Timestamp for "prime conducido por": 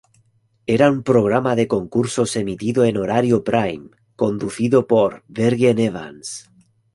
3.43-5.23